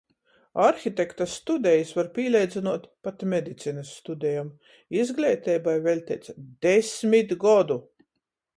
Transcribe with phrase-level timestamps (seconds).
[0.67, 4.49] Arhitekta studejis var pīleidzynuot pat medicinys studejom–
[5.03, 6.35] izgleiteibai veļteits
[6.69, 7.81] desmit godu.